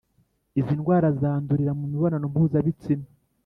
[0.59, 3.05] izindi ndwara zandurira mu mibonano mpuzabitsina